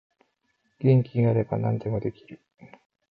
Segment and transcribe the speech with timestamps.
[0.79, 2.39] 元気があれば何でもできる